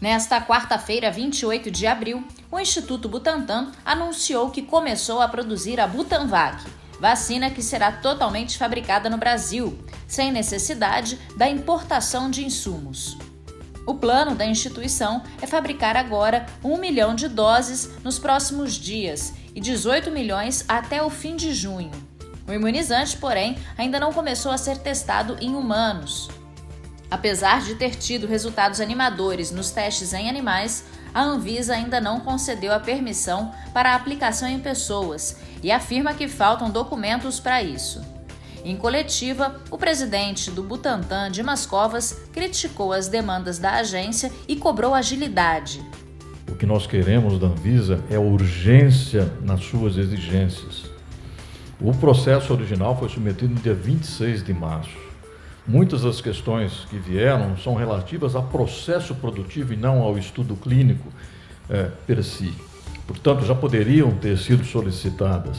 Nesta 0.00 0.40
quarta-feira, 0.40 1.10
28 1.10 1.70
de 1.70 1.86
abril, 1.86 2.24
o 2.50 2.58
Instituto 2.58 3.06
Butantan 3.06 3.70
anunciou 3.84 4.50
que 4.50 4.62
começou 4.62 5.20
a 5.20 5.28
produzir 5.28 5.78
a 5.78 5.86
Butanvac, 5.86 6.64
vacina 6.98 7.50
que 7.50 7.62
será 7.62 7.92
totalmente 7.92 8.56
fabricada 8.56 9.10
no 9.10 9.18
Brasil, 9.18 9.78
sem 10.08 10.32
necessidade 10.32 11.18
da 11.36 11.46
importação 11.50 12.30
de 12.30 12.42
insumos. 12.42 13.18
O 13.86 13.94
plano 13.94 14.34
da 14.34 14.46
instituição 14.46 15.22
é 15.42 15.46
fabricar 15.46 15.96
agora 15.96 16.46
1 16.64 16.78
milhão 16.78 17.14
de 17.14 17.28
doses 17.28 17.90
nos 18.02 18.18
próximos 18.18 18.74
dias 18.74 19.34
e 19.54 19.60
18 19.60 20.10
milhões 20.10 20.64
até 20.66 21.02
o 21.02 21.10
fim 21.10 21.36
de 21.36 21.52
junho. 21.52 21.90
O 22.48 22.52
imunizante, 22.52 23.18
porém, 23.18 23.58
ainda 23.76 24.00
não 24.00 24.14
começou 24.14 24.50
a 24.50 24.58
ser 24.58 24.78
testado 24.78 25.36
em 25.40 25.54
humanos. 25.54 26.28
Apesar 27.10 27.62
de 27.62 27.74
ter 27.74 27.96
tido 27.96 28.26
resultados 28.26 28.80
animadores 28.80 29.50
nos 29.50 29.70
testes 29.72 30.12
em 30.12 30.28
animais, 30.28 30.84
a 31.12 31.22
Anvisa 31.22 31.74
ainda 31.74 32.00
não 32.00 32.20
concedeu 32.20 32.72
a 32.72 32.78
permissão 32.78 33.52
para 33.74 33.90
a 33.90 33.94
aplicação 33.96 34.48
em 34.48 34.60
pessoas 34.60 35.36
e 35.60 35.72
afirma 35.72 36.14
que 36.14 36.28
faltam 36.28 36.70
documentos 36.70 37.40
para 37.40 37.62
isso. 37.62 38.00
Em 38.64 38.76
coletiva, 38.76 39.56
o 39.70 39.78
presidente 39.78 40.50
do 40.50 40.62
Butantan, 40.62 41.30
Dimas 41.30 41.66
Covas, 41.66 42.12
criticou 42.32 42.92
as 42.92 43.08
demandas 43.08 43.58
da 43.58 43.72
agência 43.74 44.30
e 44.46 44.54
cobrou 44.54 44.94
agilidade. 44.94 45.82
O 46.48 46.54
que 46.54 46.66
nós 46.66 46.86
queremos 46.86 47.40
da 47.40 47.46
Anvisa 47.46 48.04
é 48.10 48.18
urgência 48.18 49.32
nas 49.40 49.64
suas 49.64 49.96
exigências. 49.96 50.84
O 51.80 51.92
processo 51.94 52.52
original 52.52 52.96
foi 52.96 53.08
submetido 53.08 53.54
no 53.54 53.60
dia 53.60 53.74
26 53.74 54.44
de 54.44 54.52
março. 54.52 55.09
Muitas 55.66 56.02
das 56.02 56.20
questões 56.20 56.86
que 56.88 56.96
vieram 56.96 57.56
são 57.56 57.74
relativas 57.74 58.34
ao 58.34 58.42
processo 58.44 59.14
produtivo 59.14 59.72
e 59.72 59.76
não 59.76 60.02
ao 60.02 60.18
estudo 60.18 60.56
clínico 60.56 61.08
é, 61.68 61.88
per 62.06 62.22
si. 62.24 62.52
Portanto, 63.06 63.44
já 63.44 63.54
poderiam 63.54 64.10
ter 64.12 64.38
sido 64.38 64.64
solicitadas. 64.64 65.58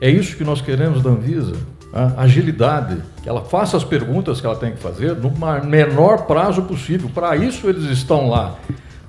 É 0.00 0.10
isso 0.10 0.36
que 0.36 0.44
nós 0.44 0.60
queremos 0.60 1.02
da 1.02 1.10
Anvisa, 1.10 1.56
a 1.92 2.22
agilidade, 2.22 3.02
que 3.22 3.28
ela 3.28 3.44
faça 3.44 3.76
as 3.76 3.84
perguntas 3.84 4.40
que 4.40 4.46
ela 4.46 4.56
tem 4.56 4.72
que 4.72 4.78
fazer 4.78 5.14
no 5.16 5.30
menor 5.64 6.26
prazo 6.26 6.62
possível. 6.62 7.10
Para 7.12 7.36
isso 7.36 7.68
eles 7.68 7.84
estão 7.84 8.28
lá, 8.28 8.56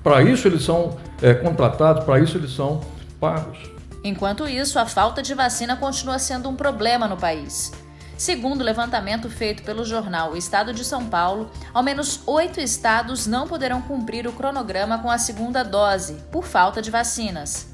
para 0.02 0.22
isso 0.22 0.48
eles 0.48 0.62
são 0.62 0.96
é, 1.20 1.34
contratados, 1.34 2.04
para 2.04 2.18
isso 2.20 2.38
eles 2.38 2.52
são 2.52 2.80
pagos. 3.20 3.58
Enquanto 4.02 4.48
isso, 4.48 4.78
a 4.78 4.86
falta 4.86 5.20
de 5.20 5.34
vacina 5.34 5.76
continua 5.76 6.18
sendo 6.18 6.48
um 6.48 6.54
problema 6.54 7.06
no 7.08 7.16
país. 7.16 7.72
Segundo 8.18 8.62
o 8.62 8.64
levantamento 8.64 9.30
feito 9.30 9.62
pelo 9.62 9.84
jornal 9.84 10.32
O 10.32 10.36
Estado 10.36 10.74
de 10.74 10.84
São 10.84 11.06
Paulo, 11.06 11.52
ao 11.72 11.84
menos 11.84 12.20
oito 12.26 12.60
estados 12.60 13.28
não 13.28 13.46
poderão 13.46 13.80
cumprir 13.80 14.26
o 14.26 14.32
cronograma 14.32 14.98
com 14.98 15.08
a 15.08 15.18
segunda 15.18 15.62
dose, 15.62 16.14
por 16.32 16.44
falta 16.44 16.82
de 16.82 16.90
vacinas. 16.90 17.68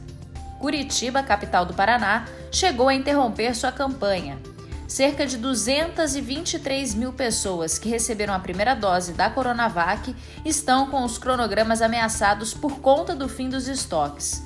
Curitiba, 0.59 1.23
capital 1.23 1.65
do 1.65 1.73
Paraná, 1.73 2.27
chegou 2.53 2.91
a 2.91 2.95
interromper 2.95 3.57
sua 3.57 3.73
campanha. 3.73 4.39
Cerca 4.87 5.27
de 5.27 5.39
223 5.39 6.95
mil 6.95 7.15
pessoas 7.15 7.79
que 7.79 7.89
receberam 7.89 8.35
a 8.35 8.39
primeira 8.39 8.75
dose 8.75 9.15
da 9.15 9.31
Coronavac 9.31 10.15
estão 10.45 10.91
com 10.91 11.05
os 11.05 11.17
cronogramas 11.17 11.81
ameaçados 11.81 12.53
por 12.53 12.81
conta 12.81 13.15
do 13.15 13.31
fim 13.31 13.49
dos 13.49 13.67
estoques. 13.67 14.43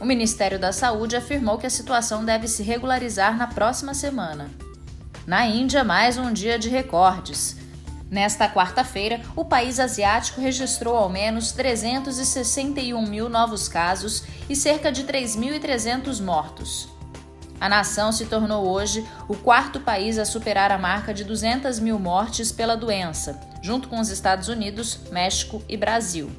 O 0.00 0.04
Ministério 0.04 0.58
da 0.58 0.70
Saúde 0.70 1.16
afirmou 1.16 1.58
que 1.58 1.66
a 1.66 1.70
situação 1.70 2.24
deve 2.24 2.46
se 2.46 2.62
regularizar 2.62 3.36
na 3.36 3.48
próxima 3.48 3.92
semana. 3.92 4.65
Na 5.26 5.44
Índia, 5.44 5.82
mais 5.82 6.16
um 6.16 6.32
dia 6.32 6.56
de 6.56 6.68
recordes. 6.68 7.56
Nesta 8.08 8.48
quarta-feira, 8.48 9.20
o 9.34 9.44
país 9.44 9.80
asiático 9.80 10.40
registrou 10.40 10.96
ao 10.96 11.08
menos 11.08 11.50
361 11.50 13.04
mil 13.04 13.28
novos 13.28 13.66
casos 13.66 14.22
e 14.48 14.54
cerca 14.54 14.92
de 14.92 15.02
3.300 15.02 16.22
mortos. 16.22 16.88
A 17.60 17.68
nação 17.68 18.12
se 18.12 18.26
tornou 18.26 18.68
hoje 18.68 19.04
o 19.28 19.34
quarto 19.34 19.80
país 19.80 20.16
a 20.16 20.24
superar 20.24 20.70
a 20.70 20.78
marca 20.78 21.12
de 21.12 21.24
200 21.24 21.80
mil 21.80 21.98
mortes 21.98 22.52
pela 22.52 22.76
doença, 22.76 23.40
junto 23.60 23.88
com 23.88 23.98
os 23.98 24.10
Estados 24.10 24.46
Unidos, 24.46 25.00
México 25.10 25.60
e 25.68 25.76
Brasil. 25.76 26.30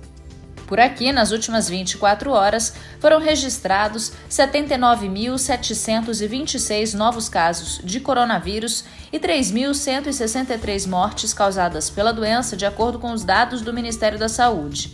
Por 0.67 0.79
aqui, 0.81 1.13
nas 1.13 1.31
últimas 1.31 1.69
24 1.69 2.31
horas, 2.31 2.73
foram 2.99 3.21
registrados 3.21 4.11
79.726 4.29 6.93
novos 6.93 7.29
casos 7.29 7.79
de 7.81 8.01
coronavírus 8.01 8.83
e 9.11 9.17
3.163 9.17 10.85
mortes 10.85 11.33
causadas 11.33 11.89
pela 11.89 12.11
doença, 12.11 12.57
de 12.57 12.65
acordo 12.65 12.99
com 12.99 13.13
os 13.13 13.23
dados 13.23 13.61
do 13.61 13.71
Ministério 13.71 14.19
da 14.19 14.27
Saúde. 14.27 14.93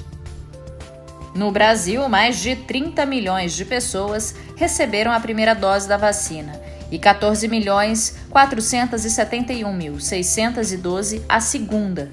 No 1.36 1.52
Brasil, 1.52 2.08
mais 2.10 2.40
de 2.40 2.56
30 2.56 3.06
milhões 3.06 3.54
de 3.54 3.64
pessoas 3.64 4.34
receberam 4.56 5.12
a 5.12 5.20
primeira 5.20 5.54
dose 5.54 5.88
da 5.88 5.96
vacina 5.96 6.60
e 6.92 6.98
14 6.98 7.48
milhões 7.48 8.18
471 8.30 9.74
mil 9.74 10.00
612 10.00 11.24
a 11.30 11.40
segunda. 11.40 12.10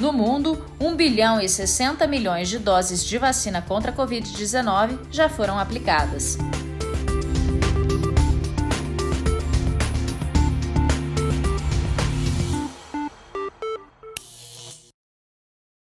No 0.00 0.12
mundo, 0.12 0.64
1 0.80 0.94
bilhão 0.94 1.40
e 1.40 1.48
60 1.48 2.06
milhões 2.06 2.48
de 2.48 2.58
doses 2.58 3.04
de 3.04 3.18
vacina 3.18 3.60
contra 3.60 3.90
a 3.90 3.94
Covid-19 3.94 4.98
já 5.10 5.28
foram 5.28 5.58
aplicadas. 5.58 6.38